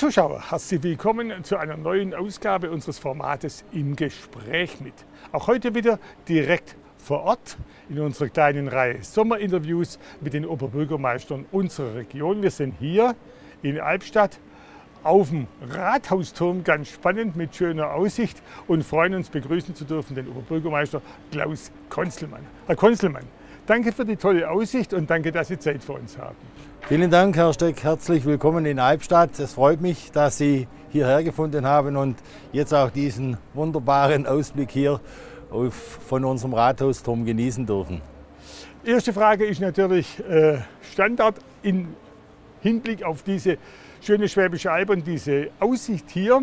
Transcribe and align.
Zuschauer, 0.00 0.50
herzlich 0.50 0.82
willkommen 0.82 1.44
zu 1.44 1.58
einer 1.58 1.76
neuen 1.76 2.14
Ausgabe 2.14 2.70
unseres 2.70 2.98
Formates 2.98 3.66
Im 3.70 3.96
Gespräch 3.96 4.80
mit. 4.80 4.94
Auch 5.30 5.46
heute 5.46 5.74
wieder 5.74 5.98
direkt 6.26 6.74
vor 6.96 7.24
Ort 7.24 7.58
in 7.90 8.00
unserer 8.00 8.30
kleinen 8.30 8.68
Reihe 8.68 9.02
Sommerinterviews 9.02 9.98
mit 10.22 10.32
den 10.32 10.46
Oberbürgermeistern 10.46 11.44
unserer 11.52 11.96
Region. 11.96 12.42
Wir 12.42 12.50
sind 12.50 12.76
hier 12.80 13.14
in 13.60 13.78
Albstadt 13.78 14.40
auf 15.02 15.28
dem 15.28 15.48
Rathausturm, 15.68 16.64
ganz 16.64 16.88
spannend 16.88 17.36
mit 17.36 17.54
schöner 17.54 17.92
Aussicht 17.92 18.42
und 18.68 18.82
freuen 18.82 19.12
uns 19.12 19.28
begrüßen 19.28 19.74
zu 19.74 19.84
dürfen 19.84 20.14
den 20.14 20.28
Oberbürgermeister 20.28 21.02
Klaus 21.30 21.70
Konzelmann. 21.90 22.46
Herr 22.66 22.76
Konzelmann, 22.76 23.24
danke 23.70 23.92
für 23.92 24.04
die 24.04 24.16
tolle 24.16 24.50
Aussicht 24.50 24.92
und 24.94 25.08
danke, 25.08 25.30
dass 25.30 25.46
Sie 25.46 25.58
Zeit 25.58 25.84
für 25.84 25.92
uns 25.92 26.18
haben. 26.18 26.34
Vielen 26.88 27.08
Dank, 27.08 27.36
Herr 27.36 27.52
Steck. 27.52 27.84
Herzlich 27.84 28.24
willkommen 28.24 28.66
in 28.66 28.80
Albstadt. 28.80 29.38
Es 29.38 29.52
freut 29.52 29.80
mich, 29.80 30.10
dass 30.10 30.38
Sie 30.38 30.66
hierher 30.90 31.22
gefunden 31.22 31.64
haben 31.64 31.96
und 31.96 32.16
jetzt 32.50 32.74
auch 32.74 32.90
diesen 32.90 33.36
wunderbaren 33.54 34.26
Ausblick 34.26 34.72
hier 34.72 35.00
auf, 35.52 35.72
von 35.74 36.24
unserem 36.24 36.52
Rathausturm 36.52 37.24
genießen 37.24 37.64
dürfen. 37.64 38.00
Erste 38.84 39.12
Frage 39.12 39.46
ist 39.46 39.60
natürlich 39.60 40.18
äh, 40.28 40.58
Standard 40.92 41.36
im 41.62 41.94
Hinblick 42.62 43.04
auf 43.04 43.22
diese 43.22 43.56
schöne 44.00 44.28
Schwäbische 44.28 44.72
Alb 44.72 44.90
und 44.90 45.06
diese 45.06 45.50
Aussicht 45.60 46.10
hier. 46.10 46.42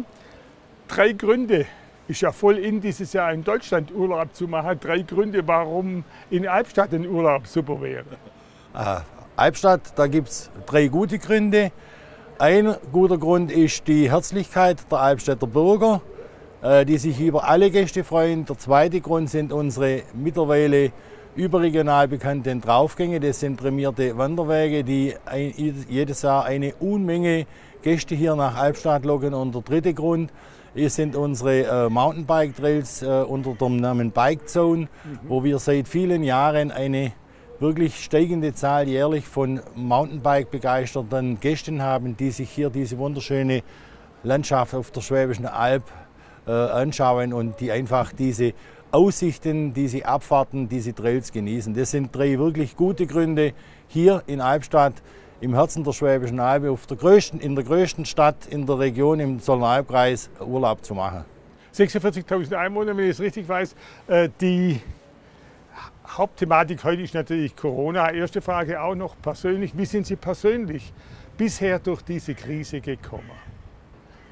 Drei 0.88 1.12
Gründe, 1.12 1.66
ist 2.08 2.22
ja 2.22 2.32
voll 2.32 2.58
in 2.58 2.80
dieses 2.80 3.14
Jahr 3.14 3.34
in 3.34 3.44
Deutschland 3.44 3.94
Urlaub 3.94 4.34
zu 4.34 4.48
machen. 4.48 4.80
Drei 4.80 5.00
Gründe, 5.00 5.46
warum 5.46 6.04
in 6.30 6.48
Albstadt 6.48 6.94
ein 6.94 7.08
Urlaub 7.08 7.48
super 7.48 7.82
wäre. 7.82 8.06
Ah, 8.74 9.02
Albstadt, 9.36 9.98
da 9.98 10.08
gibt 10.08 10.30
es 10.30 10.50
drei 10.66 10.88
gute 10.88 11.20
Gründe. 11.20 11.72
Ein 12.40 12.76
guter 12.92 13.18
Grund 13.18 13.52
ist 13.52 13.88
die 13.88 14.12
Herzlichkeit 14.12 14.92
der 14.92 15.00
Albstädter 15.00 15.48
Bürger, 15.48 16.02
äh, 16.62 16.86
die 16.86 16.98
sich 16.98 17.20
über 17.20 17.48
alle 17.48 17.72
Gäste 17.72 18.04
freuen. 18.04 18.46
Der 18.46 18.58
zweite 18.58 19.02
Grund 19.02 19.30
sind 19.30 19.52
unsere 19.52 20.04
mittlerweile 20.14 20.92
überregional 21.36 22.08
bekannten 22.08 22.62
Draufgänge. 22.62 23.20
Das 23.20 23.40
sind 23.40 23.58
prämierte 23.58 24.18
Wanderwege, 24.18 24.84
die 24.84 25.16
jedes 25.90 26.22
Jahr 26.22 26.46
eine 26.46 26.74
Unmenge 26.76 27.46
Gäste 27.82 28.16
hier 28.16 28.36
nach 28.36 28.56
Albstadt 28.56 29.06
locken. 29.06 29.34
Und 29.34 29.54
der 29.54 29.62
dritte 29.62 29.94
Grund 29.94 30.32
sind 30.86 31.16
unsere 31.16 31.64
äh, 31.64 31.90
Mountainbike-Trails 31.90 33.02
äh, 33.02 33.24
unter 33.28 33.54
dem 33.54 33.78
Namen 33.78 34.12
Bike 34.12 34.48
Zone, 34.48 34.82
mhm. 34.82 35.20
wo 35.28 35.44
wir 35.44 35.58
seit 35.58 35.88
vielen 35.88 36.24
Jahren 36.24 36.72
eine 36.72 37.14
wirklich 37.60 38.04
steigende 38.04 38.54
Zahl 38.54 38.88
jährlich 38.88 39.26
von 39.26 39.60
Mountainbike-begeisterten 39.76 41.40
Gästen 41.40 41.82
haben, 41.82 42.16
die 42.16 42.30
sich 42.30 42.50
hier 42.50 42.70
diese 42.70 42.98
wunderschöne 43.00 43.64
Landschaft 44.24 44.76
auf 44.76 44.92
der 44.92 45.02
Schwäbischen 45.02 45.48
Alb 45.48 45.84
äh, 46.46 46.52
anschauen 46.52 47.34
und 47.34 47.60
die 47.60 47.72
einfach 47.72 48.14
diese 48.14 48.54
Aussichten, 48.92 49.74
diese 49.74 50.06
Abfahrten, 50.06 50.70
diese 50.70 50.94
Trails 50.94 51.32
genießen. 51.32 51.74
Das 51.74 51.92
sind 51.92 52.16
drei 52.16 52.38
wirklich 52.38 52.76
gute 52.76 53.08
Gründe, 53.08 53.54
hier 53.88 54.24
in 54.28 54.42
Albstadt 54.42 54.94
im 55.40 55.54
Herzen 55.54 55.84
der 55.84 55.94
Schwäbischen 55.94 56.40
Alb, 56.40 56.66
auf 56.66 56.88
der 56.88 56.98
größten, 56.98 57.40
in 57.40 57.56
der 57.56 57.64
größten 57.64 58.06
Stadt 58.06 58.48
in 58.48 58.66
der 58.66 58.80
Region 58.80 59.20
im 59.20 59.40
Zollernalbkreis 59.40 60.30
Urlaub 60.40 60.84
zu 60.84 60.96
machen. 60.96 61.26
46.000 61.76 62.56
Einwohner, 62.56 62.98
wenn 62.98 63.06
ich 63.06 63.12
es 63.12 63.20
richtig 63.20 63.48
weiß. 63.48 63.76
Äh, 64.08 64.30
die 64.42 64.82
Hauptthematik 66.08 66.84
heute 66.84 67.04
ist 67.04 67.14
natürlich 67.14 67.56
Corona. 67.56 68.12
Erste 68.12 68.42
Frage 68.42 68.82
auch 68.82 68.96
noch 68.96 69.16
persönlich. 69.22 69.78
Wie 69.78 69.86
sind 69.86 70.08
Sie 70.08 70.16
persönlich 70.16 70.92
bisher 71.38 71.78
durch 71.78 72.02
diese 72.02 72.34
Krise 72.34 72.82
gekommen? 72.82 73.30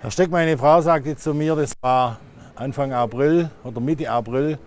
Herr 0.01 0.09
Steck, 0.09 0.31
meine 0.31 0.57
Frau 0.57 0.81
sagte 0.81 1.16
zu 1.16 1.33
mir, 1.33 1.55
das 1.55 1.73
war 1.81 2.19
Anfang 2.55 2.93
April 2.93 3.49
oder 3.63 3.79
Mitte 3.79 4.09
April, 4.09 4.57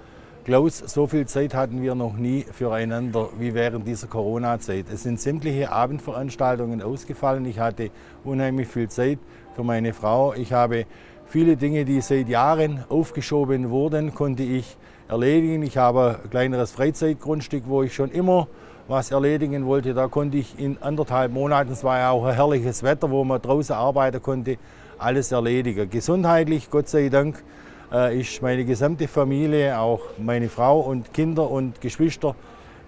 Klaus, 0.49 0.79
so 0.79 1.07
viel 1.07 1.27
Zeit 1.27 1.53
hatten 1.53 1.83
wir 1.83 1.95
noch 1.95 2.17
nie 2.17 2.43
füreinander 2.51 3.29
wie 3.39 3.53
während 3.53 3.87
dieser 3.87 4.07
Corona-Zeit. 4.07 4.87
Es 4.91 5.03
sind 5.03 5.21
sämtliche 5.21 5.71
Abendveranstaltungen 5.71 6.81
ausgefallen. 6.81 7.45
Ich 7.45 7.59
hatte 7.59 7.91
unheimlich 8.25 8.67
viel 8.67 8.89
Zeit 8.89 9.19
für 9.55 9.63
meine 9.63 9.93
Frau. 9.93 10.33
Ich 10.33 10.55
habe 10.55 10.87
viele 11.27 11.59
Dinge, 11.59 11.85
die 11.85 12.01
seit 12.01 12.31
Jahren 12.31 12.83
aufgeschoben 12.89 13.69
wurden, 13.69 14.15
konnte 14.15 14.43
ich 14.43 14.79
erledigen. 15.07 15.63
Ich 15.65 15.77
habe 15.77 16.21
ein 16.25 16.31
kleineres 16.31 16.73
Freizeitgrundstück, 16.73 17.65
wo 17.67 17.83
ich 17.83 17.95
schon 17.95 18.11
immer 18.11 18.49
was 18.89 19.11
erledigen 19.11 19.67
wollte. 19.67 19.93
Da 19.93 20.09
konnte 20.09 20.39
ich 20.39 20.59
in 20.59 20.79
anderthalb 20.81 21.31
Monaten, 21.31 21.73
es 21.73 21.85
war 21.85 21.99
ja 21.99 22.11
auch 22.13 22.25
ein 22.25 22.35
herrliches 22.35 22.83
Wetter, 22.83 23.11
wo 23.11 23.23
man 23.23 23.43
draußen 23.43 23.77
arbeiten 23.77 24.23
konnte, 24.23 24.57
alles 24.97 25.31
erledigen. 25.31 25.91
Gesundheitlich, 25.91 26.71
Gott 26.71 26.89
sei 26.89 27.11
Dank, 27.11 27.45
äh, 27.93 28.21
ist 28.21 28.43
meine 28.43 28.65
gesamte 28.65 29.09
Familie, 29.09 29.79
auch 29.79 30.01
meine 30.19 30.49
Frau 30.49 30.81
und 30.81 31.13
Kinder 31.13 31.51
und 31.51 31.81
Geschwister, 31.81 32.35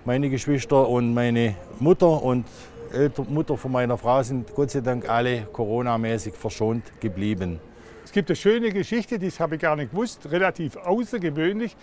meine 0.04 0.30
Geschwister 0.30 0.88
und 0.88 1.14
meine 1.14 1.54
Mutter 1.78 2.22
und 2.22 2.46
Elter, 2.92 3.24
Mutter 3.28 3.56
von 3.56 3.72
meiner 3.72 3.96
Frau 3.96 4.22
sind 4.22 4.52
Gott 4.54 4.70
sei 4.70 4.80
Dank 4.80 5.08
alle 5.08 5.42
coronamäßig 5.52 6.34
verschont 6.34 6.82
geblieben. 7.00 7.60
Es 8.04 8.12
gibt 8.12 8.28
eine 8.28 8.36
schöne 8.36 8.70
Geschichte, 8.70 9.20
die 9.20 9.30
habe 9.30 9.54
ich 9.54 9.60
gar 9.60 9.76
nicht 9.76 9.92
gewusst, 9.92 10.28
relativ 10.32 10.76
außergewöhnlich. 10.76 11.76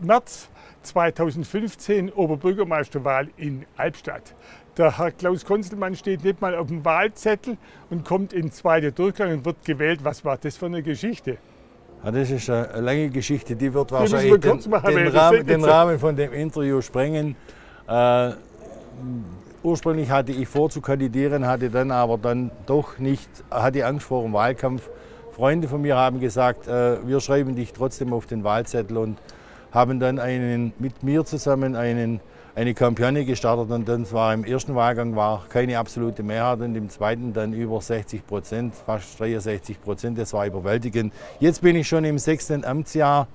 März 0.00 0.48
2015 0.82 2.10
Oberbürgermeisterwahl 2.10 3.28
in 3.36 3.64
Albstadt. 3.76 4.34
Der 4.76 4.98
Herr 4.98 5.12
Klaus 5.12 5.44
Konzelmann 5.44 5.94
steht 5.94 6.24
nicht 6.24 6.40
mal 6.40 6.56
auf 6.56 6.68
dem 6.68 6.84
Wahlzettel 6.84 7.56
und 7.90 8.04
kommt 8.04 8.32
in 8.32 8.50
zweiter 8.50 8.90
Durchgang 8.90 9.32
und 9.32 9.44
wird 9.44 9.64
gewählt. 9.64 10.00
Was 10.02 10.24
war 10.24 10.38
das 10.38 10.56
für 10.56 10.66
eine 10.66 10.82
Geschichte? 10.82 11.38
Ja, 12.02 12.10
das 12.10 12.30
ist 12.30 12.48
eine 12.48 12.80
lange 12.80 13.10
Geschichte, 13.10 13.54
die 13.54 13.72
wird 13.72 13.92
wahrscheinlich 13.92 14.40
den, 14.40 14.58
den, 14.60 15.08
Rahmen, 15.08 15.46
den, 15.46 15.64
Rahmen, 15.64 15.98
von 15.98 16.16
dem 16.16 16.32
Interview 16.32 16.80
sprengen. 16.80 17.36
Äh, 17.86 18.30
ursprünglich 19.62 20.10
hatte 20.10 20.32
ich 20.32 20.48
vor 20.48 20.70
zu 20.70 20.80
kandidieren, 20.80 21.46
hatte 21.46 21.68
dann 21.68 21.90
aber 21.90 22.16
dann 22.16 22.50
doch 22.66 22.98
nicht, 22.98 23.28
hatte 23.50 23.84
Angst 23.84 24.06
vor 24.06 24.22
dem 24.22 24.32
Wahlkampf. 24.32 24.88
Freunde 25.32 25.68
von 25.68 25.82
mir 25.82 25.96
haben 25.96 26.20
gesagt, 26.20 26.68
äh, 26.68 27.06
wir 27.06 27.20
schreiben 27.20 27.54
dich 27.54 27.72
trotzdem 27.72 28.14
auf 28.14 28.26
den 28.26 28.44
Wahlzettel 28.44 28.96
und 28.96 29.18
haben 29.70 30.00
dann 30.00 30.18
einen, 30.18 30.72
mit 30.78 31.02
mir 31.02 31.24
zusammen 31.24 31.76
einen 31.76 32.20
eine 32.54 32.74
Kampagne 32.74 33.24
gestartet 33.24 33.70
und 33.70 33.88
dann 33.88 34.10
war 34.12 34.34
im 34.34 34.44
ersten 34.44 34.74
Wahlgang 34.74 35.14
war 35.14 35.44
keine 35.48 35.78
absolute 35.78 36.22
Mehrheit 36.22 36.60
und 36.60 36.74
im 36.74 36.88
zweiten 36.88 37.32
dann 37.32 37.52
über 37.52 37.80
60 37.80 38.26
Prozent, 38.26 38.74
fast 38.74 39.20
63 39.20 39.80
Prozent. 39.80 40.18
Das 40.18 40.32
war 40.32 40.46
überwältigend. 40.46 41.12
Jetzt 41.38 41.62
bin 41.62 41.76
ich 41.76 41.88
schon 41.88 42.04
im 42.04 42.18
sechsten 42.18 42.64
Amtsjahr. 42.64 43.28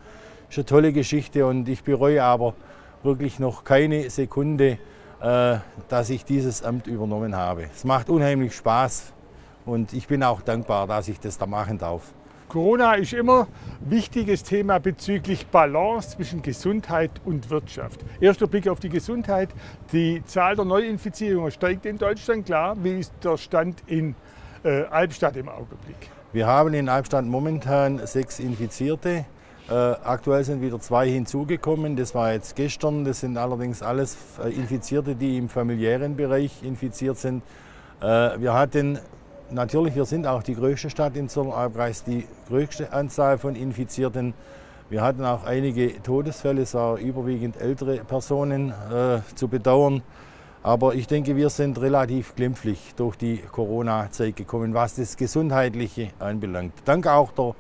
Ist 0.50 0.58
eine 0.58 0.66
tolle 0.66 0.94
Geschichte 0.94 1.46
und 1.46 1.68
ich 1.70 1.84
bereue 1.84 2.24
aber 2.24 2.54
wirklich 3.04 3.40
noch 3.40 3.64
keine 3.64 4.10
Sekunde, 4.10 4.78
äh, 5.22 5.58
dass 5.88 6.10
ich 6.10 6.26
dieses 6.26 6.64
Amt 6.64 6.88
übernommen 6.88 7.36
habe. 7.36 7.68
Es 7.74 7.84
macht 7.84 8.10
unheimlich 8.10 8.56
Spaß 8.56 9.14
und 9.66 9.94
ich 9.94 10.08
bin 10.08 10.24
auch 10.24 10.42
dankbar, 10.42 10.88
dass 10.88 11.08
ich 11.08 11.20
das 11.20 11.38
da 11.38 11.46
machen 11.46 11.78
darf. 11.78 12.14
Corona 12.48 12.94
ist 12.94 13.14
immer 13.14 13.48
ein 13.82 13.92
wichtiges 13.92 14.44
Thema 14.44 14.80
bezüglich 14.80 15.48
Balance 15.48 16.12
zwischen 16.12 16.42
Gesundheit 16.42 17.12
und 17.26 17.50
Wirtschaft. 17.50 18.02
Erster 18.20 18.48
Blick 18.48 18.68
auf 18.68 18.80
die 18.80 18.90
Gesundheit. 18.90 19.50
Die 19.92 20.24
Zahl 20.26 20.56
der 20.56 20.66
Neuinfizierungen 20.66 21.52
steigt 21.52 21.86
in 21.86 21.98
Deutschland, 21.98 22.46
klar. 22.46 22.76
Wie 22.84 23.00
ist 23.00 23.14
der 23.24 23.38
Stand 23.38 23.84
in 23.88 24.16
äh, 24.64 24.84
Albstadt 24.84 25.36
im 25.38 25.50
Augenblick? 25.50 26.10
Wir 26.34 26.48
haben 26.48 26.74
in 26.74 26.90
Albstadt 26.90 27.26
momentan 27.26 28.06
sechs 28.06 28.40
Infizierte. 28.40 29.26
Äh, 29.68 29.74
aktuell 29.74 30.44
sind 30.44 30.62
wieder 30.62 30.80
zwei 30.80 31.10
hinzugekommen. 31.10 31.96
Das 31.96 32.14
war 32.14 32.34
jetzt 32.34 32.56
gestern. 32.56 33.04
Das 33.06 33.22
sind 33.22 33.38
allerdings 33.38 33.82
alles 33.82 34.18
äh, 34.44 34.50
Infizierte, 34.50 35.16
die 35.16 35.38
im 35.38 35.50
familiären 35.50 36.16
Bereich 36.16 36.62
infiziert 36.62 37.18
sind. 37.18 37.42
Äh, 38.02 38.06
wir 38.40 38.54
hatten 38.54 39.00
natürlich, 39.52 39.96
wir 39.96 40.06
sind 40.06 40.28
auch 40.28 40.44
die 40.44 40.56
größte 40.56 40.90
Stadt 40.90 41.16
im 41.16 41.30
Zollernalbkreis, 41.30 42.04
die 42.04 42.28
größte 42.48 42.92
Anzahl 42.94 43.38
von 43.38 43.56
Infizierten. 43.56 44.34
Wir 44.90 45.02
hatten 45.02 45.26
auch 45.26 45.46
einige 45.46 46.02
Todesfälle, 46.04 46.62
es 46.62 46.74
waren 46.74 46.98
überwiegend 46.98 47.60
ältere 47.60 47.98
Personen 47.98 48.70
äh, 48.70 49.20
zu 49.36 49.48
bedauern. 49.48 50.04
Aber 50.64 50.96
ich 50.96 51.08
denke, 51.08 51.36
wir 51.36 51.50
sind 51.50 51.80
relativ 51.80 52.36
glimpflich 52.36 52.94
durch 52.96 53.16
die 53.18 53.38
Corona-Zeit 53.38 54.36
gekommen, 54.36 54.74
was 54.74 54.96
das 54.96 55.16
Gesundheitliche 55.16 56.10
anbelangt. 56.18 56.74
Dank 56.86 57.06
auch 57.06 57.32
der 57.32 57.54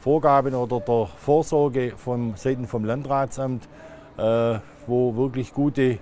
Vorgaben 0.00 0.54
oder 0.54 0.80
der 0.80 1.06
Vorsorge 1.06 1.92
vom 1.96 2.34
Seiten 2.36 2.66
vom 2.66 2.84
Landratsamt, 2.84 3.68
äh, 4.18 4.58
wo 4.88 5.14
wirklich 5.14 5.52
gute 5.52 5.98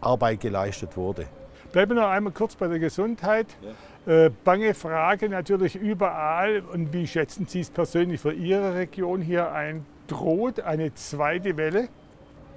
Arbeit 0.00 0.40
geleistet 0.40 0.96
wurde. 0.96 1.26
Bleiben 1.72 1.94
wir 1.94 2.02
noch 2.02 2.08
einmal 2.08 2.32
kurz 2.32 2.56
bei 2.56 2.68
der 2.68 2.78
Gesundheit. 2.78 3.48
Ja. 3.60 3.70
Äh, 4.06 4.30
bange 4.44 4.72
Frage 4.74 5.28
natürlich 5.28 5.74
überall. 5.74 6.62
Und 6.72 6.92
wie 6.92 7.08
schätzen 7.08 7.46
Sie 7.48 7.60
es 7.60 7.70
persönlich 7.70 8.20
für 8.20 8.32
Ihre 8.32 8.74
Region 8.74 9.20
hier 9.20 9.50
ein? 9.50 9.84
Droht 10.06 10.60
eine 10.60 10.94
zweite 10.94 11.56
Welle? 11.56 11.88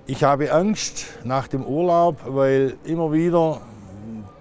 Ich 0.05 0.23
habe 0.23 0.51
Angst 0.53 1.17
nach 1.23 1.47
dem 1.47 1.65
Urlaub, 1.65 2.17
weil 2.27 2.75
immer 2.83 3.11
wieder 3.11 3.61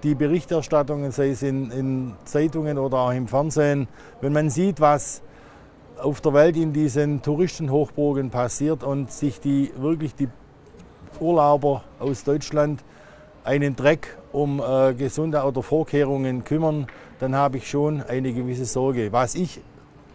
die 0.02 0.14
Berichterstattungen, 0.14 1.10
sei 1.10 1.31
es 1.31 1.43
in, 1.43 1.70
in 1.70 2.12
Zeitungen 2.25 2.76
oder 2.76 2.99
auch 2.99 3.12
im 3.12 3.26
Fernsehen, 3.26 3.88
wenn 4.20 4.34
man 4.34 4.50
sieht, 4.50 4.78
was 4.78 5.22
auf 5.99 6.20
der 6.20 6.34
Welt 6.34 6.56
in 6.58 6.75
diesen 6.75 7.22
Touristenhochburgen 7.22 8.28
passiert 8.28 8.84
und 8.84 9.11
sich 9.11 9.40
die 9.40 9.72
wirklich 9.78 10.14
die 10.14 10.28
Urlauber 11.20 11.84
aus 11.99 12.22
Deutschland 12.25 12.84
einen 13.44 13.75
Dreck 13.75 14.18
um 14.32 14.60
äh, 14.60 14.94
gesunde 14.94 15.42
oder 15.42 15.62
Vorkehrungen 15.62 16.44
kümmern, 16.44 16.86
dann 17.19 17.34
habe 17.34 17.58
ich 17.58 17.69
schon 17.69 18.02
eine 18.02 18.32
gewisse 18.32 18.64
Sorge. 18.64 19.12
Was 19.12 19.34
ich 19.34 19.60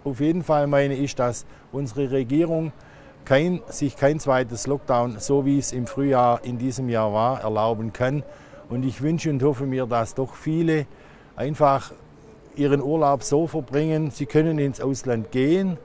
auf 0.03 0.19
jeden 0.19 0.43
Fall 0.43 0.67
meine, 0.67 0.95
ist, 0.95 1.19
dass 1.19 1.45
unsere 1.71 2.11
Regierung 2.11 2.71
kein, 3.25 3.61
sich 3.67 3.95
kein 3.95 4.19
zweites 4.19 4.67
Lockdown, 4.67 5.19
so 5.19 5.45
wie 5.45 5.57
es 5.57 5.71
im 5.71 5.87
Frühjahr 5.87 6.41
in 6.43 6.57
diesem 6.57 6.89
Jahr 6.89 7.13
war, 7.13 7.41
erlauben 7.41 7.93
kann. 7.93 8.23
Und 8.69 8.83
ich 8.83 9.01
wünsche 9.01 9.29
und 9.29 9.41
hoffe 9.43 9.65
mir, 9.65 9.85
dass 9.85 10.15
doch 10.15 10.35
viele 10.35 10.85
einfach 11.35 11.91
ihren 12.55 12.81
Urlaub 12.81 13.23
so 13.23 13.47
verbringen, 13.47 14.11
sie 14.11 14.25
können 14.25 14.59
ins 14.59 14.79
Ausland 14.81 15.31
gehen. 15.31 15.77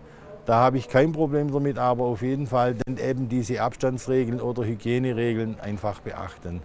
Da 0.46 0.56
habe 0.56 0.78
ich 0.78 0.88
kein 0.88 1.12
Problem 1.12 1.52
damit, 1.52 1.78
aber 1.78 2.04
auf 2.04 2.22
jeden 2.22 2.46
Fall 2.46 2.74
dann 2.86 2.96
eben 2.96 3.28
diese 3.28 3.60
Abstandsregeln 3.60 4.40
oder 4.40 4.64
Hygieneregeln 4.64 5.60
einfach 5.60 6.00
beachten. 6.00 6.62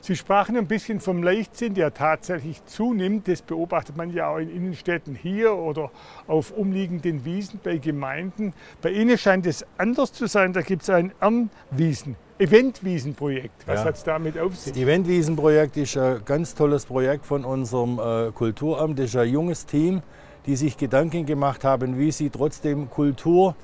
Sie 0.00 0.16
sprachen 0.16 0.56
ein 0.56 0.66
bisschen 0.66 1.00
vom 1.00 1.22
Leichtsinn, 1.22 1.74
der 1.74 1.94
tatsächlich 1.94 2.64
zunimmt. 2.64 3.28
Das 3.28 3.42
beobachtet 3.42 3.96
man 3.96 4.12
ja 4.12 4.28
auch 4.28 4.38
in 4.38 4.50
Innenstädten 4.50 5.14
hier 5.14 5.54
oder 5.54 5.90
auf 6.26 6.50
umliegenden 6.50 7.24
Wiesen 7.24 7.60
bei 7.62 7.78
Gemeinden. 7.78 8.52
Bei 8.82 8.90
Ihnen 8.90 9.18
scheint 9.18 9.46
es 9.46 9.64
anders 9.76 10.12
zu 10.12 10.26
sein. 10.26 10.52
Da 10.52 10.62
gibt 10.62 10.82
es 10.82 10.90
ein 10.90 11.12
Ernwiesen. 11.20 12.16
Eventwiesenprojekt. 12.38 13.66
Was 13.66 13.80
ja. 13.80 13.84
hat 13.86 13.96
es 13.96 14.04
damit 14.04 14.38
auf 14.38 14.56
sich? 14.56 14.72
Das 14.72 14.82
Eventwiesenprojekt 14.82 15.76
ist 15.76 15.96
ein 15.96 16.20
ganz 16.24 16.54
tolles 16.54 16.86
Projekt 16.86 17.26
von 17.26 17.44
unserem 17.44 17.98
äh, 17.98 18.30
Kulturamt. 18.32 18.98
Das 18.98 19.06
ist 19.06 19.16
ein 19.16 19.28
junges 19.28 19.66
Team, 19.66 20.02
die 20.46 20.54
sich 20.54 20.76
Gedanken 20.76 21.26
gemacht 21.26 21.64
haben, 21.64 21.98
wie 21.98 22.12
sie 22.12 22.30
trotzdem 22.30 22.88
Kultur 22.90 23.56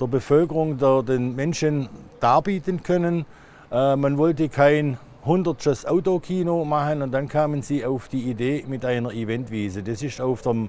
der 0.00 0.06
Bevölkerung, 0.06 0.78
der, 0.78 1.02
den 1.02 1.36
Menschen 1.36 1.88
darbieten 2.20 2.82
können. 2.82 3.24
Äh, 3.70 3.96
man 3.96 4.18
wollte 4.18 4.48
kein 4.48 4.98
100 5.22 5.86
Autokino 5.86 6.64
machen 6.64 7.02
und 7.02 7.12
dann 7.12 7.28
kamen 7.28 7.62
sie 7.62 7.84
auf 7.84 8.08
die 8.08 8.30
Idee 8.30 8.64
mit 8.66 8.84
einer 8.84 9.12
Eventwiese. 9.12 9.82
Das 9.82 10.02
ist 10.02 10.20
auf 10.20 10.42
dem, 10.42 10.68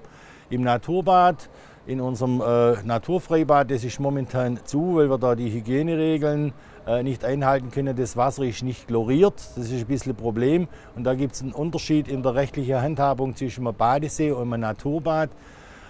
im 0.50 0.62
Naturbad, 0.63 1.50
in 1.86 2.01
unserem 2.01 2.42
äh, 2.42 2.81
Naturfreibad, 2.84 3.72
das 3.72 3.84
ist 3.84 4.00
momentan 4.00 4.60
zu, 4.66 4.96
weil 4.96 5.10
wir 5.10 5.18
da 5.18 5.36
die 5.36 5.51
Hygieneregeln 5.51 6.54
äh, 6.86 7.04
nicht 7.04 7.24
einhalten 7.24 7.72
können. 7.72 7.96
Das 7.96 8.18
Wasser 8.18 8.44
ist 8.44 8.63
nicht 8.63 8.88
chloriert, 8.88 9.36
das 9.56 9.72
ist 9.72 9.81
ein 9.81 9.86
bisschen 9.86 10.13
ein 10.13 10.16
Problem. 10.16 10.68
Und 10.95 11.04
da 11.04 11.13
gibt 11.13 11.36
es 11.36 11.42
einen 11.42 11.52
Unterschied 11.52 12.07
in 12.07 12.22
der 12.22 12.36
rechtlichen 12.36 12.81
Handhabung 12.81 13.36
zwischen 13.36 13.66
einem 13.66 13.75
Badesee 13.75 14.31
und 14.31 14.54
einem 14.54 14.62
Naturbad. 14.62 15.30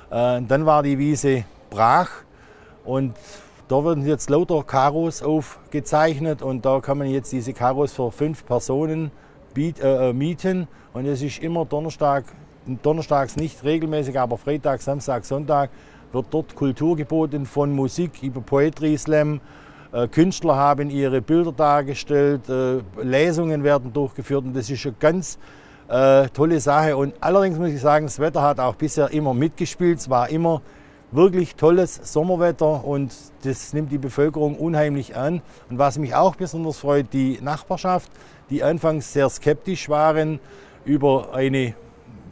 Äh, 0.09 0.41
dann 0.41 0.65
war 0.65 0.83
die 0.83 0.97
Wiese 0.97 1.43
brach 1.69 2.09
und 2.85 3.13
da 3.69 3.85
werden 3.85 4.05
jetzt 4.05 4.31
lauter 4.31 4.63
Karos 4.63 5.21
aufgezeichnet 5.21 6.41
und 6.41 6.65
da 6.65 6.79
kann 6.81 6.97
man 6.97 7.07
jetzt 7.07 7.31
diese 7.31 7.53
Karos 7.53 7.93
für 7.93 8.11
fünf 8.11 8.43
Personen 8.43 9.11
biet, 9.53 9.79
äh, 9.79 10.09
äh, 10.09 10.13
mieten. 10.13 10.67
Und 10.91 11.05
es 11.05 11.21
ist 11.21 11.37
immer 11.43 11.65
Donnerstag, 11.65 12.25
donnerstags 12.81 13.35
nicht 13.35 13.63
regelmäßig, 13.63 14.19
aber 14.19 14.39
Freitag, 14.39 14.81
Samstag, 14.81 15.23
Sonntag 15.23 15.69
wird 16.11 16.25
dort 16.31 16.55
Kultur 16.55 16.97
geboten 16.97 17.45
von 17.45 17.71
Musik 17.71 18.23
über 18.23 18.41
Poetry 18.41 18.97
Slam. 18.97 19.39
Äh, 19.91 20.07
Künstler 20.07 20.55
haben 20.55 20.89
ihre 20.89 21.21
Bilder 21.21 21.51
dargestellt, 21.51 22.49
äh, 22.49 22.79
Lesungen 23.03 23.63
werden 23.63 23.93
durchgeführt 23.93 24.45
und 24.45 24.55
das 24.55 24.69
ist 24.69 24.83
eine 24.85 24.95
ganz 24.99 25.37
tolle 26.35 26.59
Sache. 26.59 26.95
Und 26.95 27.15
allerdings 27.19 27.57
muss 27.57 27.69
ich 27.69 27.81
sagen, 27.81 28.05
das 28.05 28.19
Wetter 28.19 28.43
hat 28.43 28.59
auch 28.59 28.75
bisher 28.75 29.09
immer 29.11 29.33
mitgespielt. 29.33 29.97
Es 29.97 30.07
war 30.07 30.29
immer 30.29 30.61
wirklich 31.11 31.55
tolles 31.55 31.99
Sommerwetter 32.13 32.85
und 32.85 33.13
das 33.43 33.73
nimmt 33.73 33.91
die 33.91 33.97
Bevölkerung 33.97 34.55
unheimlich 34.55 35.15
an. 35.15 35.41
Und 35.69 35.77
was 35.79 35.97
mich 35.97 36.13
auch 36.15 36.35
besonders 36.35 36.77
freut, 36.77 37.13
die 37.13 37.39
Nachbarschaft, 37.41 38.11
die 38.49 38.63
anfangs 38.63 39.13
sehr 39.13 39.29
skeptisch 39.29 39.89
waren 39.89 40.39
über 40.85 41.33
eine 41.33 41.73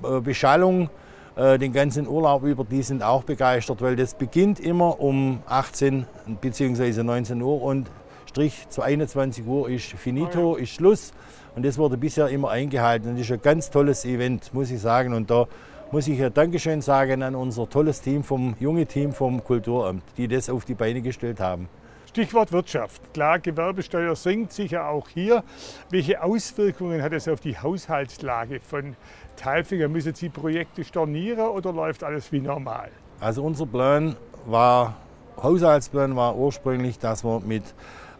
äh, 0.04 0.22
Beschallung 0.22 0.90
äh, 1.36 1.58
den 1.58 1.74
ganzen 1.74 2.08
Urlaub 2.08 2.44
über, 2.44 2.64
die 2.64 2.82
sind 2.82 3.04
auch 3.04 3.24
begeistert, 3.24 3.82
weil 3.82 3.96
das 3.96 4.16
beginnt 4.16 4.60
immer 4.60 5.00
um 5.00 5.40
18 5.48 6.06
bzw. 6.42 7.04
19 7.04 7.42
Uhr 7.42 7.62
und 7.62 7.90
Strich 8.26 8.70
zu 8.70 8.82
21 8.82 9.46
Uhr 9.48 9.70
ist 9.70 9.86
finito, 9.94 10.56
ist 10.56 10.70
Schluss. 10.70 11.12
Und 11.56 11.66
das 11.66 11.80
wurde 11.80 11.98
bisher 11.98 12.28
immer 12.28 12.52
eingehalten. 12.52 13.10
Und 13.10 13.16
das 13.16 13.26
ist 13.26 13.32
ein 13.32 13.42
ganz 13.42 13.72
tolles 13.72 14.06
Event, 14.06 14.54
muss 14.54 14.70
ich 14.70 14.80
sagen. 14.80 15.14
Und 15.14 15.32
da 15.32 15.48
muss 15.92 16.08
ich 16.08 16.22
ein 16.22 16.34
Dankeschön 16.34 16.82
sagen 16.82 17.24
an 17.24 17.36
unser 17.36 17.70
tolles 17.70 18.02
Team, 18.02 18.24
vom 18.24 18.56
junge 18.60 18.86
Team 18.86 19.14
vom 19.14 19.44
Kulturamt, 19.44 20.04
die 20.18 20.28
das 20.28 20.50
auf 20.50 20.66
die 20.66 20.74
Beine 20.74 21.02
gestellt 21.02 21.40
haben. 21.40 21.70
Stichwort 22.10 22.52
Wirtschaft. 22.52 23.14
Klar, 23.14 23.40
Gewerbesteuer 23.40 24.16
sinkt 24.16 24.52
sicher 24.52 24.90
auch 24.90 25.08
hier. 25.08 25.44
Welche 25.90 26.24
Auswirkungen 26.24 27.02
hat 27.02 27.14
es 27.14 27.28
auf 27.28 27.40
die 27.40 27.58
Haushaltslage 27.58 28.60
von 28.60 28.96
Teilfinger? 29.36 29.88
Müssen 29.88 30.14
Sie 30.16 30.30
Projekte 30.30 30.84
stornieren 30.84 31.48
oder 31.48 31.72
läuft 31.72 32.04
alles 32.04 32.32
wie 32.32 32.42
normal? 32.42 32.90
Also 33.20 33.44
unser 33.44 33.66
Plan 33.66 34.16
war, 34.46 34.96
Haushaltsplan 35.42 36.16
war 36.16 36.36
ursprünglich, 36.36 36.98
dass 36.98 37.24
wir 37.24 37.40
mit 37.42 37.64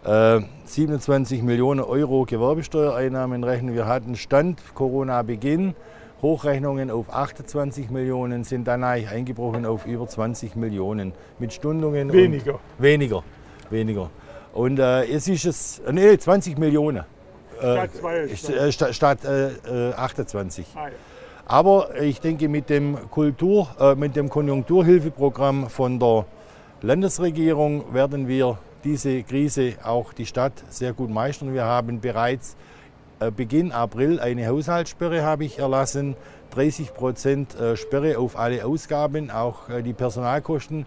äh, 0.06 0.42
27 0.66 1.42
Millionen 1.42 1.82
Euro 1.82 2.26
Gewerbesteuereinnahmen 2.26 3.44
rechnen. 3.44 3.74
Wir 3.74 3.88
hatten 3.88 4.16
Stand 4.16 4.62
Corona-Beginn 4.76 5.76
Hochrechnungen 6.22 6.90
auf 6.90 7.14
28 7.14 7.92
Millionen 7.92 8.44
sind 8.44 8.68
dann 8.68 8.84
eigentlich 8.84 9.10
eingebrochen 9.10 9.66
auf 9.66 9.86
über 9.86 10.08
20 10.08 10.56
Millionen 10.56 11.14
mit 11.38 11.54
Stundungen. 11.54 12.12
Weniger. 12.12 12.60
weniger, 12.80 13.24
weniger. 13.70 14.10
Und 14.54 14.80
äh, 14.80 15.04
jetzt 15.04 15.28
ist 15.28 15.46
es, 15.46 15.80
äh, 15.80 15.94
nee, 15.94 16.18
20 16.18 16.58
Millionen. 16.58 17.04
Statt, 17.60 17.90
äh, 18.04 18.72
statt, 18.72 18.96
statt 18.96 19.20
äh, 19.26 19.94
28. 19.94 20.66
Äh, 20.66 20.78
ah, 20.78 20.88
ja. 20.88 20.94
Aber 21.46 22.02
ich 22.02 22.20
denke, 22.20 22.50
mit 22.50 22.70
dem, 22.70 23.10
Kultur, 23.10 23.68
äh, 23.80 23.96
mit 23.96 24.16
dem 24.16 24.30
Konjunkturhilfeprogramm 24.30 25.70
von 25.70 26.00
der 26.00 26.26
Landesregierung 26.82 27.94
werden 27.94 28.28
wir 28.28 28.58
diese 28.84 29.24
Krise 29.24 29.76
auch 29.84 30.14
die 30.14 30.26
Stadt 30.26 30.54
sehr 30.70 30.94
gut 30.94 31.10
meistern. 31.10 31.54
Wir 31.54 31.66
haben 31.66 32.00
bereits 32.00 32.54
äh, 32.54 32.77
Beginn 33.36 33.72
April 33.72 34.20
eine 34.20 34.46
Haushaltssperre 34.46 35.24
habe 35.24 35.44
ich 35.46 35.58
erlassen. 35.58 36.16
30 36.52 36.94
Prozent 36.94 37.60
äh, 37.60 37.76
Sperre 37.76 38.20
auf 38.20 38.38
alle 38.38 38.64
Ausgaben, 38.66 39.32
auch 39.32 39.70
äh, 39.70 39.82
die 39.82 39.94
Personalkosten 39.94 40.86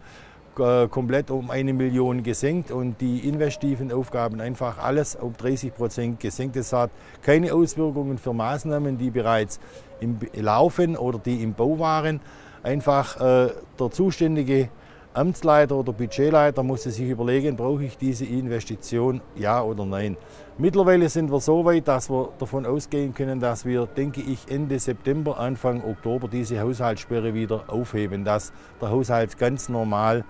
komplett 0.90 1.30
um 1.30 1.50
eine 1.50 1.72
Million 1.72 2.22
gesenkt 2.22 2.70
und 2.70 3.00
die 3.00 3.20
investiven 3.20 3.90
Aufgaben 3.92 4.42
einfach 4.42 4.76
alles 4.78 5.14
um 5.14 5.34
30 5.34 5.74
Prozent 5.74 6.20
gesenkt. 6.20 6.56
Das 6.56 6.72
hat 6.74 6.90
keine 7.22 7.54
Auswirkungen 7.54 8.18
für 8.18 8.34
Maßnahmen, 8.34 8.98
die 8.98 9.10
bereits 9.10 9.58
im 10.00 10.18
Laufen 10.34 10.96
oder 10.98 11.18
die 11.18 11.42
im 11.42 11.54
Bau 11.54 11.78
waren. 11.78 12.20
Einfach 12.62 13.16
äh, 13.20 13.52
der 13.78 13.90
zuständige 13.90 14.68
Amtsleiter 15.12 15.74
oder 15.74 15.92
Budgetleiter 15.92 16.62
musste 16.62 16.92
sich 16.92 17.08
überlegen, 17.08 17.56
brauche 17.56 17.82
ich 17.82 17.98
diese 17.98 18.24
Investition, 18.24 19.20
ja 19.34 19.60
oder 19.60 19.84
nein. 19.84 20.16
Mittlerweile 20.56 21.08
sind 21.08 21.32
wir 21.32 21.40
so 21.40 21.64
weit, 21.64 21.88
dass 21.88 22.08
wir 22.08 22.28
davon 22.38 22.64
ausgehen 22.64 23.12
können, 23.12 23.40
dass 23.40 23.64
wir, 23.64 23.86
denke 23.86 24.20
ich, 24.20 24.48
Ende 24.48 24.78
September, 24.78 25.38
Anfang 25.38 25.82
Oktober 25.82 26.28
diese 26.28 26.60
Haushaltssperre 26.60 27.34
wieder 27.34 27.64
aufheben, 27.66 28.24
dass 28.24 28.52
der 28.80 28.90
Haushalt 28.90 29.36
ganz 29.36 29.68
normal 29.68 30.24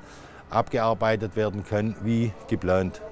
abgearbeitet 0.48 1.36
werden 1.36 1.62
kann, 1.62 1.94
wie 2.02 2.32
geplant. 2.48 3.02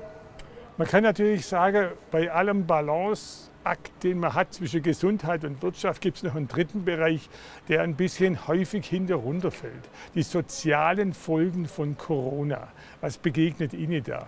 Man 0.78 0.88
kann 0.88 1.02
natürlich 1.02 1.44
sagen, 1.44 1.88
bei 2.10 2.32
allem 2.32 2.66
Balance 2.66 3.50
Akt, 3.68 4.02
den 4.02 4.18
man 4.18 4.34
hat 4.34 4.54
zwischen 4.54 4.82
Gesundheit 4.82 5.44
und 5.44 5.62
Wirtschaft, 5.62 6.00
gibt 6.00 6.16
es 6.16 6.22
noch 6.22 6.34
einen 6.34 6.48
dritten 6.48 6.84
Bereich, 6.84 7.28
der 7.68 7.82
ein 7.82 7.96
bisschen 7.96 8.48
häufig 8.48 8.86
hinter 8.86 9.16
runterfällt. 9.16 9.90
Die 10.14 10.22
sozialen 10.22 11.12
Folgen 11.12 11.66
von 11.66 11.98
Corona. 11.98 12.68
Was 13.02 13.18
begegnet 13.18 13.74
Ihnen 13.74 14.02
da? 14.02 14.26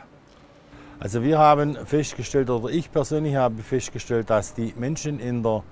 Also 0.98 1.22
wir 1.22 1.38
haben 1.38 1.74
festgestellt, 1.86 2.50
oder 2.50 2.68
ich 2.68 2.92
persönlich 2.92 3.34
habe 3.34 3.62
festgestellt, 3.62 4.28
dass 4.28 4.52
die 4.52 4.74
Menschen 4.76 5.18
in 5.18 5.42
der 5.42 5.64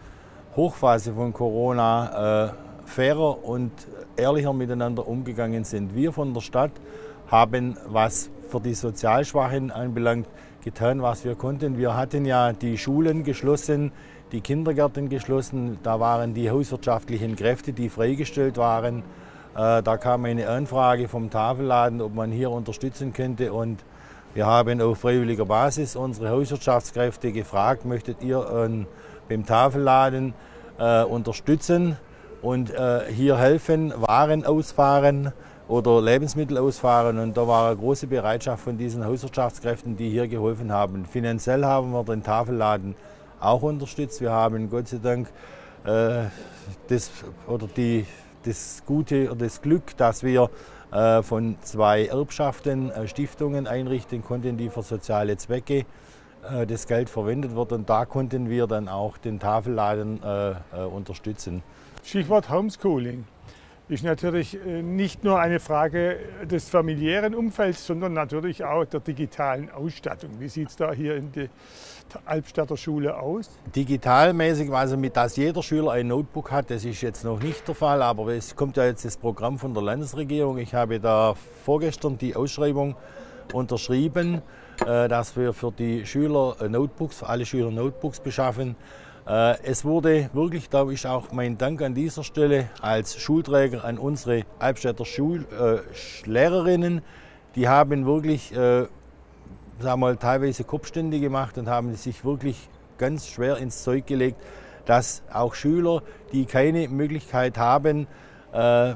Hochphase 0.57 1.13
von 1.13 1.35
Corona 1.35 2.47
äh, 2.47 2.53
fairer 2.87 3.45
und 3.45 3.73
ehrlicher 4.17 4.55
miteinander 4.55 5.07
umgegangen 5.07 5.65
sind. 5.65 5.95
Wir 5.95 6.13
von 6.13 6.33
der 6.33 6.41
Stadt 6.41 6.73
haben, 7.31 7.77
was 7.87 8.31
für 8.49 8.61
die 8.61 8.73
Sozialschwachen 8.73 9.71
anbelangt, 9.71 10.27
getan, 10.63 11.03
was 11.03 11.25
wir 11.25 11.35
konnten. 11.35 11.79
Wir 11.79 11.97
hatten 11.97 12.25
ja 12.25 12.53
die 12.53 12.79
Schulen 12.79 13.25
geschlossen, 13.25 13.93
die 14.33 14.41
Kindergärten 14.41 15.09
geschlossen. 15.09 15.79
Da 15.83 16.01
waren 16.01 16.35
die 16.35 16.51
hauswirtschaftlichen 16.51 17.37
Kräfte, 17.37 17.73
die 17.73 17.89
freigestellt 17.89 18.57
waren. 18.57 19.03
Äh, 19.57 19.83
da 19.83 19.97
kam 19.97 20.25
eine 20.25 20.49
Anfrage 20.49 21.09
vom 21.09 21.31
Tafelladen, 21.31 22.01
ob 22.01 22.15
man 22.15 22.31
hier 22.31 22.51
unterstützen 22.51 23.13
könnte. 23.13 23.53
Und 23.53 23.85
wir 24.35 24.47
haben 24.47 24.81
auf 24.81 24.99
freiwilliger 24.99 25.47
Basis 25.47 25.97
unsere 25.97 26.31
Hauswirtschaftskräfte 26.31 27.33
gefragt, 27.33 27.85
möchtet 27.85 28.23
ihr 28.23 28.87
beim 29.29 29.47
Tafelladen 29.47 30.35
äh, 30.79 31.03
unterstützen 31.03 31.97
und 32.43 32.71
äh, 32.71 33.01
hier 33.11 33.37
helfen, 33.39 33.93
Waren 33.97 34.45
ausfahren 34.45 35.33
oder 35.69 36.01
Lebensmittel 36.01 36.59
ausfahren. 36.59 37.19
Und 37.19 37.37
da 37.37 37.47
war 37.47 37.69
eine 37.69 37.77
große 37.77 38.07
Bereitschaft 38.07 38.65
von 38.65 38.77
diesen 38.77 39.05
Hauswirtschaftskräften, 39.05 39.97
die 39.97 40.11
hier 40.11 40.27
geholfen 40.27 40.73
haben. 40.73 41.05
Finanziell 41.05 41.65
haben 41.65 41.93
wir 41.93 42.03
den 42.05 42.23
Tafelladen 42.23 42.97
auch 43.39 43.63
unterstützt. 43.63 44.21
Wir 44.21 44.33
haben 44.33 44.71
Gott 44.71 44.89
sei 44.89 44.99
Dank 44.99 45.29
äh, 45.85 46.25
das, 46.89 47.11
oder 47.47 47.67
die, 47.69 48.07
das 48.45 48.83
Gute 48.87 49.31
oder 49.31 49.45
das 49.45 49.61
Glück, 49.61 49.97
dass 49.97 50.23
wir 50.23 50.51
äh, 50.91 51.23
von 51.23 51.57
zwei 51.61 52.07
Erbschaften 52.07 52.91
äh, 52.91 53.07
Stiftungen 53.07 53.67
einrichten 53.67 54.25
konnten, 54.25 54.57
die 54.57 54.71
für 54.71 54.83
soziale 54.83 55.37
Zwecke 55.37 55.85
äh, 56.51 56.67
das 56.67 56.87
Geld 56.87 57.11
verwendet 57.11 57.55
wird. 57.55 57.73
Und 57.73 57.91
da 57.91 58.07
konnten 58.07 58.49
wir 58.49 58.67
dann 58.67 58.89
auch 58.89 59.19
den 59.19 59.39
Tafelladen 59.39 60.23
äh, 60.23 60.51
äh, 60.51 60.55
unterstützen. 60.91 61.63
Stichwort 62.03 62.49
Homeschooling 62.49 63.27
ist 63.89 64.05
natürlich 64.05 64.55
äh, 64.55 64.83
nicht 64.83 65.25
nur 65.25 65.41
eine 65.41 65.61
Frage 65.61 66.19
des 66.45 66.69
familiären 66.69 67.35
Umfelds, 67.35 67.87
sondern 67.87 68.13
natürlich 68.13 68.65
auch 68.65 68.85
der 68.85 69.01
digitalen 69.01 69.71
Ausstattung. 69.71 70.31
Wie 70.39 70.49
sieht 70.49 70.69
es 70.69 70.77
da 70.77 70.93
hier 70.93 71.17
in 71.17 71.33
der 71.33 71.49
Albstadter 72.27 72.77
Schule 72.77 73.19
aus? 73.19 73.51
Digitalmäßig, 73.75 74.71
also 74.71 74.97
mit 74.97 75.17
dass 75.17 75.37
jeder 75.37 75.63
Schüler 75.63 75.93
ein 75.93 76.09
Notebook 76.09 76.51
hat, 76.51 76.71
das 76.71 76.85
ist 76.85 77.01
jetzt 77.01 77.25
noch 77.25 77.41
nicht 77.41 77.67
der 77.67 77.75
Fall, 77.75 78.03
aber 78.03 78.29
es 78.29 78.55
kommt 78.55 78.77
ja 78.77 78.85
jetzt 78.85 79.05
das 79.05 79.17
Programm 79.17 79.59
von 79.59 79.73
der 79.73 79.83
Landesregierung. 79.83 80.59
Ich 80.59 80.75
habe 80.75 81.01
da 81.01 81.35
vorgestern 81.65 82.19
die 82.19 82.37
Ausschreibung 82.37 82.95
unterschrieben, 83.55 84.43
äh, 84.87 85.09
dass 85.09 85.35
wir 85.35 85.55
für 85.55 85.73
die 85.73 86.05
Schüler 86.05 86.57
Notebooks, 86.69 87.21
für 87.21 87.27
alle 87.27 87.47
Schüler 87.47 87.71
Notebooks 87.71 88.21
beschaffen. 88.21 88.77
Äh, 89.29 89.63
es 89.63 89.85
wurde 89.85 90.31
wirklich, 90.33 90.71
da 90.71 90.91
ist 90.91 91.05
auch 91.07 91.33
mein 91.33 91.59
Dank 91.59 91.83
an 91.83 91.95
dieser 91.95 92.25
Stelle 92.25 92.71
als 92.81 93.21
Schulträger 93.21 93.85
an 93.85 93.99
unsere 93.99 94.45
Albstädter 94.59 95.05
Schullehrerinnen. 95.05 96.99
Äh, 96.99 97.03
die 97.55 97.69
haben 97.69 98.07
wirklich, 98.07 98.53
äh, 98.53 98.87
sagen 99.81 100.01
mal, 100.01 100.17
teilweise 100.17 100.65
Kopfstände 100.65 101.21
gemacht 101.21 101.59
und 101.59 101.69
haben 101.69 101.95
sich 101.95 102.25
wirklich 102.25 102.71
ganz 102.97 103.29
schwer 103.29 103.59
ins 103.59 103.83
Zeug 103.83 104.07
gelegt, 104.07 104.41
dass 104.87 105.23
auch 105.31 105.55
Schüler, 105.55 106.03
die 106.33 106.47
keine 106.47 106.89
Möglichkeit 106.89 107.59
haben, 107.59 108.07
äh, 108.53 108.95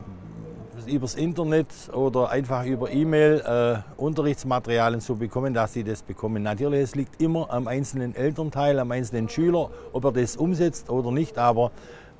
übers 0.87 1.15
Internet 1.15 1.69
oder 1.93 2.31
einfach 2.31 2.65
über 2.65 2.91
E-Mail 2.91 3.43
äh, 3.47 4.01
Unterrichtsmaterialien 4.01 5.01
zu 5.01 5.17
bekommen, 5.17 5.55
dass 5.55 5.73
sie 5.73 5.85
das 5.85 6.03
bekommen. 6.03 6.43
Natürlich, 6.43 6.81
es 6.81 6.95
liegt 6.95 7.21
immer 7.21 7.51
am 7.51 7.69
einzelnen 7.69 8.15
Elternteil, 8.15 8.79
am 8.79 8.91
einzelnen 8.91 9.29
Schüler, 9.29 9.71
ob 9.93 10.05
er 10.05 10.12
das 10.12 10.37
umsetzt 10.37 10.91
oder 10.91 11.11
nicht. 11.11 11.39
Aber 11.39 11.71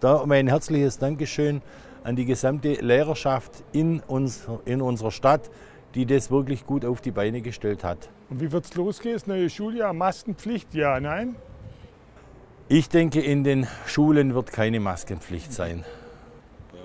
da 0.01 0.25
mein 0.27 0.49
herzliches 0.49 0.99
Dankeschön 0.99 1.63
an 2.05 2.17
die 2.17 2.25
gesamte 2.25 2.73
Lehrerschaft 2.75 3.63
in, 3.73 4.01
uns, 4.01 4.49
in 4.65 4.83
unserer 4.83 5.11
Stadt, 5.11 5.51
die 5.95 6.07
das 6.07 6.31
wirklich 6.31 6.67
gut 6.67 6.85
auf 6.85 7.01
die 7.01 7.11
Beine 7.11 7.43
gestellt 7.43 7.85
hat. 7.85 8.09
Und 8.31 8.41
wie 8.41 8.51
wird 8.51 8.65
es 8.65 8.75
losgehen? 8.75 9.15
Das 9.15 9.27
neue 9.27 9.51
Schuljahr, 9.51 9.93
Maskenpflicht, 9.93 10.75
ja, 10.75 10.99
nein? 11.01 11.37
Ich 12.69 12.89
denke, 12.89 13.21
in 13.21 13.45
den 13.45 13.67
Schulen 13.87 14.35
wird 14.35 14.53
keine 14.53 14.81
Maskenpflicht 14.81 15.53
sein. 15.53 15.85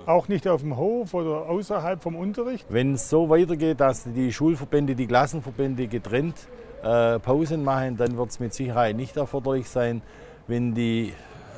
Auch 0.08 0.26
nicht 0.26 0.48
auf 0.48 0.62
dem 0.62 0.78
Hof 0.78 1.12
oder 1.12 1.50
außerhalb 1.50 2.02
vom 2.02 2.16
Unterricht? 2.16 2.64
Wenn 2.70 2.94
es 2.94 3.10
so 3.10 3.28
weitergeht, 3.28 3.78
dass 3.78 4.04
die 4.04 4.32
Schulverbände, 4.32 4.94
die 4.94 5.06
Klassenverbände 5.06 5.86
getrennt 5.86 6.48
äh, 6.82 7.18
Pausen 7.18 7.62
machen, 7.62 7.98
dann 7.98 8.16
wird 8.16 8.30
es 8.30 8.40
mit 8.40 8.54
Sicherheit 8.54 8.96
nicht 8.96 9.18
erforderlich 9.18 9.68
sein. 9.68 10.00
Wenn 10.46 10.72
die 10.72 11.12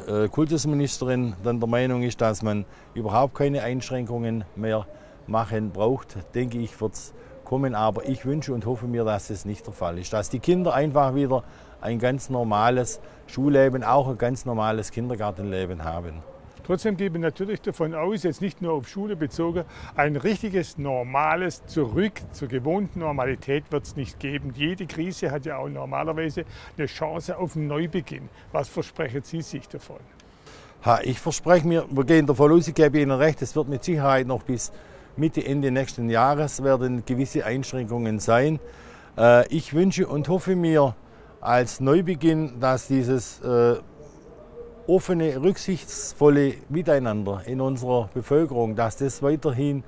äh, 0.09 0.27
Kultusministerin 0.27 1.35
dann 1.45 1.61
der 1.61 1.69
Meinung 1.69 2.03
ist, 2.03 2.21
dass 2.21 2.43
man 2.43 2.65
überhaupt 2.93 3.37
keine 3.37 3.63
Einschränkungen 3.63 4.43
mehr 4.57 4.85
machen 5.29 5.71
braucht, 5.71 6.17
denke 6.35 6.59
ich, 6.59 6.81
wird 6.81 6.95
es 6.95 7.15
kommen. 7.45 7.77
Aber 7.77 8.09
ich 8.09 8.27
wünsche 8.27 8.53
und 8.53 8.67
hoffe 8.67 8.89
mir, 8.89 9.05
dass 9.05 9.31
es 9.31 9.45
nicht 9.45 9.65
der 9.65 9.75
Fall 9.75 9.97
ist. 9.97 10.13
Dass 10.13 10.29
die 10.29 10.41
Kinder 10.41 10.75
einfach 10.75 11.15
wieder 11.15 11.45
ein 11.81 12.01
ganz 12.01 12.31
normales 12.31 13.01
Schulleben, 13.29 13.85
auch 13.85 14.09
ein 14.09 14.19
ganz 14.19 14.45
normales 14.45 14.91
Kindergartenleben 14.91 15.85
haben. 15.85 16.25
Trotzdem 16.65 16.97
gebe 16.97 17.19
ich 17.19 17.23
natürlich 17.23 17.61
davon 17.61 17.95
aus, 17.95 18.23
jetzt 18.23 18.41
nicht 18.41 18.63
nur 18.63 18.73
auf 18.73 18.89
Schule 18.89 19.17
bezogen, 19.17 19.65
ein 19.95 20.17
richtiges 20.17 20.79
normales 20.79 21.65
Zurück 21.67 22.13
zur 22.33 22.49
gewohnten 22.49 23.01
Normalität 23.01 23.65
wird 23.71 23.85
es 23.85 23.97
nicht 23.97 24.21
geben. 24.21 24.53
Jede 24.55 24.87
Krise 24.87 25.31
hat 25.31 25.47
ja 25.47 25.59
auch 25.59 25.69
normalerweise 25.69 26.45
eine 26.77 26.87
Chance 26.87 27.37
auf 27.37 27.57
einen 27.57 27.67
Neubeginn. 27.67 28.29
Was 28.53 28.69
versprechen 28.69 29.23
Sie 29.23 29.43
sich 29.43 29.69
davon? 29.69 30.01
Ha, 30.85 31.01
ich 31.03 31.19
verspreche 31.19 31.67
mir, 31.67 31.85
wir 31.91 32.05
gehen 32.05 32.27
davon 32.27 32.53
aus, 32.53 32.69
ich 32.69 32.75
gebe 32.75 33.01
Ihnen 33.01 33.11
recht, 33.11 33.43
es 33.43 33.55
wird 33.55 33.69
mit 33.69 33.85
Sicherheit 33.85 34.27
noch 34.27 34.43
bis 34.43 34.73
Mitte, 35.17 35.45
Ende 35.45 35.71
nächsten 35.71 36.09
Jahres 36.09 36.63
werden 36.63 37.05
gewisse 37.05 37.45
Einschränkungen 37.45 38.19
sein. 38.19 38.59
Äh, 39.19 39.47
ich 39.49 39.75
wünsche 39.75 40.07
und 40.07 40.29
hoffe 40.29 40.57
mir 40.57 40.95
als 41.41 41.81
Neubeginn, 41.81 42.61
dass 42.61 42.89
dieses 42.89 43.41
äh, 43.41 43.77
offene, 44.91 45.41
rücksichtsvolle 45.41 46.55
Miteinander 46.69 47.43
in 47.47 47.61
unserer 47.61 48.11
Bevölkerung, 48.13 48.75
dass 48.75 48.97
das 48.97 49.23
weiterhin, 49.23 49.85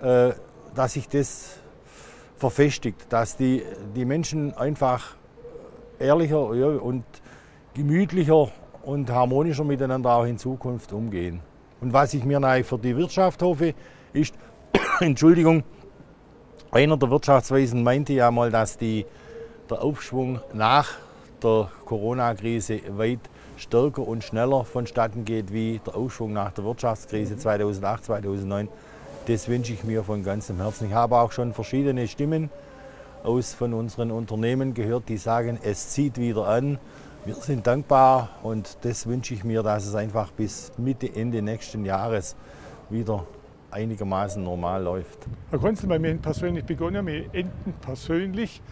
äh, 0.00 0.30
dass 0.74 0.94
sich 0.94 1.08
das 1.08 1.58
verfestigt, 2.36 3.06
dass 3.10 3.36
die, 3.36 3.62
die 3.94 4.04
Menschen 4.04 4.56
einfach 4.56 5.16
ehrlicher 5.98 6.54
ja, 6.54 6.66
und 6.66 7.04
gemütlicher 7.74 8.48
und 8.82 9.10
harmonischer 9.10 9.64
miteinander 9.64 10.10
auch 10.14 10.24
in 10.24 10.38
Zukunft 10.38 10.92
umgehen. 10.92 11.40
Und 11.80 11.92
was 11.92 12.14
ich 12.14 12.24
mir 12.24 12.40
für 12.64 12.78
die 12.78 12.96
Wirtschaft 12.96 13.42
hoffe, 13.42 13.74
ist, 14.12 14.34
Entschuldigung, 15.00 15.62
einer 16.70 16.96
der 16.96 17.10
Wirtschaftsweisen 17.10 17.82
meinte 17.82 18.14
ja 18.14 18.30
mal, 18.30 18.50
dass 18.50 18.78
die, 18.78 19.04
der 19.68 19.82
Aufschwung 19.82 20.40
nach 20.54 20.88
der 21.42 21.70
Corona-Krise 21.84 22.80
weit 22.96 23.20
stärker 23.58 24.06
und 24.06 24.24
schneller 24.24 24.64
vonstatten 24.64 25.24
geht 25.24 25.52
wie 25.52 25.80
der 25.84 25.96
Aufschwung 25.96 26.32
nach 26.32 26.52
der 26.52 26.64
Wirtschaftskrise 26.64 27.36
2008, 27.36 28.04
2009. 28.04 28.68
Das 29.26 29.48
wünsche 29.48 29.72
ich 29.72 29.84
mir 29.84 30.04
von 30.04 30.22
ganzem 30.22 30.56
Herzen. 30.56 30.86
Ich 30.86 30.94
habe 30.94 31.16
auch 31.18 31.32
schon 31.32 31.52
verschiedene 31.52 32.08
Stimmen 32.08 32.50
aus 33.24 33.52
von 33.52 33.74
unseren 33.74 34.10
Unternehmen 34.10 34.74
gehört, 34.74 35.08
die 35.08 35.16
sagen, 35.16 35.58
es 35.62 35.90
zieht 35.90 36.18
wieder 36.18 36.46
an. 36.46 36.78
Wir 37.24 37.34
sind 37.34 37.66
dankbar 37.66 38.30
und 38.42 38.78
das 38.82 39.06
wünsche 39.06 39.34
ich 39.34 39.44
mir, 39.44 39.62
dass 39.62 39.86
es 39.86 39.94
einfach 39.94 40.30
bis 40.30 40.72
Mitte, 40.78 41.14
Ende 41.14 41.42
nächsten 41.42 41.84
Jahres 41.84 42.36
wieder 42.88 43.26
einigermaßen 43.70 44.42
normal 44.42 44.82
läuft. 44.82 45.26
Herr 45.50 45.58
Konzel, 45.58 45.88
bei 45.88 45.98
mir 45.98 46.14
persönlich 46.16 46.64
begonnen, 46.64 47.06
wir 47.06 47.24
enden 47.34 47.74
persönlich. 47.80 48.62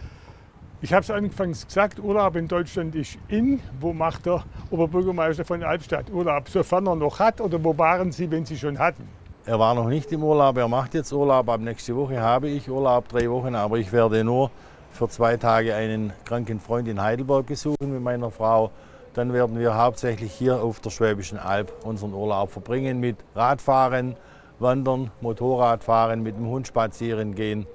Ich 0.82 0.92
habe 0.92 1.00
es 1.00 1.10
anfangs 1.10 1.66
gesagt, 1.66 1.98
Urlaub 1.98 2.36
in 2.36 2.48
Deutschland 2.48 2.94
ist 2.94 3.16
in. 3.28 3.60
Wo 3.80 3.94
macht 3.94 4.26
der 4.26 4.44
Oberbürgermeister 4.70 5.42
von 5.42 5.62
Albstadt 5.62 6.10
Urlaub, 6.10 6.50
sofern 6.50 6.86
er 6.86 6.96
noch 6.96 7.18
hat? 7.18 7.40
Oder 7.40 7.64
wo 7.64 7.76
waren 7.78 8.12
Sie, 8.12 8.30
wenn 8.30 8.44
Sie 8.44 8.58
schon 8.58 8.78
hatten? 8.78 9.08
Er 9.46 9.58
war 9.58 9.74
noch 9.74 9.88
nicht 9.88 10.12
im 10.12 10.22
Urlaub, 10.22 10.58
er 10.58 10.68
macht 10.68 10.92
jetzt 10.92 11.14
Urlaub. 11.14 11.48
Ab 11.48 11.62
nächste 11.62 11.96
Woche 11.96 12.20
habe 12.20 12.48
ich 12.48 12.68
Urlaub, 12.68 13.08
drei 13.08 13.30
Wochen. 13.30 13.54
Aber 13.54 13.78
ich 13.78 13.90
werde 13.90 14.22
nur 14.22 14.50
für 14.90 15.08
zwei 15.08 15.38
Tage 15.38 15.74
einen 15.74 16.12
kranken 16.26 16.60
Freund 16.60 16.88
in 16.88 17.00
Heidelberg 17.00 17.46
besuchen 17.46 17.94
mit 17.94 18.02
meiner 18.02 18.30
Frau. 18.30 18.70
Dann 19.14 19.32
werden 19.32 19.58
wir 19.58 19.78
hauptsächlich 19.78 20.30
hier 20.32 20.62
auf 20.62 20.80
der 20.80 20.90
Schwäbischen 20.90 21.38
Alb 21.38 21.72
unseren 21.84 22.12
Urlaub 22.12 22.50
verbringen 22.50 23.00
mit 23.00 23.16
Radfahren, 23.34 24.14
Wandern, 24.58 25.10
Motorradfahren, 25.22 26.22
mit 26.22 26.36
dem 26.36 26.48
Hund 26.48 26.66
spazieren 26.66 27.34
gehen 27.34 27.66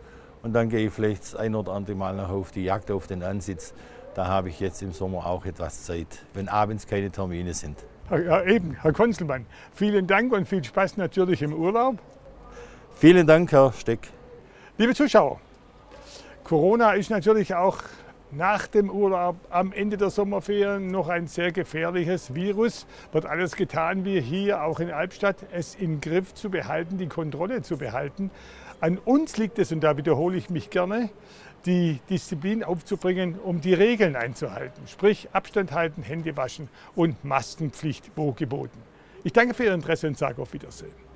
und 0.44 0.54
dann 0.54 0.70
gehe 0.70 0.88
ich 0.88 0.94
vielleicht 0.94 1.24
das 1.24 1.36
ein 1.36 1.56
oder 1.56 1.74
andere 1.74 1.96
Mal 1.96 2.16
noch 2.16 2.30
auf 2.30 2.52
die 2.52 2.64
Jagd 2.64 2.92
auf 2.92 3.08
den 3.08 3.24
Ansitz. 3.24 3.74
Da 4.16 4.28
habe 4.28 4.50
ich 4.50 4.60
jetzt 4.60 4.82
im 4.82 4.92
Sommer 4.92 5.26
auch 5.26 5.46
etwas 5.46 5.84
Zeit, 5.84 6.26
wenn 6.34 6.50
abends 6.50 6.86
keine 6.86 7.12
Termine 7.12 7.54
sind. 7.54 7.78
Ja, 8.10 8.44
eben, 8.44 8.76
Herr 8.82 8.92
Konzelmann. 8.92 9.46
Vielen 9.74 10.06
Dank 10.06 10.34
und 10.34 10.48
viel 10.48 10.64
Spaß 10.64 10.98
natürlich 10.98 11.42
im 11.42 11.54
Urlaub. 11.54 11.98
Vielen 12.96 13.26
Dank, 13.26 13.52
Herr 13.54 13.72
Steck. 13.72 14.10
Liebe 14.78 14.94
Zuschauer, 14.94 15.40
Corona 16.44 16.94
ist 16.94 17.10
natürlich 17.10 17.56
auch 17.56 17.78
nach 18.32 18.68
dem 18.68 18.90
Urlaub 18.90 19.36
am 19.50 19.72
Ende 19.72 19.98
der 19.98 20.10
Sommerferien 20.10 20.88
noch 20.88 21.08
ein 21.08 21.28
sehr 21.28 21.52
gefährliches 21.52 22.34
Virus. 22.34 22.86
Wird 23.12 23.26
alles 23.26 23.56
getan, 23.56 24.06
wie 24.06 24.20
hier 24.22 24.64
auch 24.64 24.80
in 24.80 24.92
Albstadt, 24.92 25.38
es 25.52 25.76
im 25.76 26.02
Griff 26.02 26.34
zu 26.34 26.50
behalten, 26.50 26.98
die 26.98 27.08
Kontrolle 27.08 27.62
zu 27.62 27.78
behalten. 27.78 28.32
An 28.82 28.98
uns 28.98 29.38
liegt 29.38 29.60
es, 29.60 29.72
und 29.72 29.82
da 29.82 29.96
wiederhole 29.96 30.38
ich 30.38 30.50
mich 30.50 30.72
gerne, 30.72 31.12
die 31.68 32.00
Disziplin 32.10 32.64
aufzubringen, 32.64 33.38
um 33.38 33.62
die 33.62 33.76
Regeln 33.76 34.16
einzuhalten. 34.16 34.88
Sprich 34.88 35.30
Abstand 35.34 35.72
halten, 35.72 36.02
Hände 36.02 36.36
waschen 36.36 36.68
und 36.96 37.24
Maskenpflicht 37.24 38.10
wo 38.16 38.32
geboten. 38.32 38.80
Ich 39.24 39.34
danke 39.34 39.54
für 39.54 39.66
Ihr 39.66 39.76
Interesse 39.76 40.08
und 40.08 40.18
sage 40.18 40.42
auf 40.42 40.52
Wiedersehen. 40.54 41.11